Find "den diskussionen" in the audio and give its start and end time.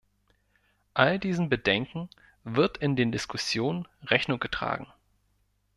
2.95-3.87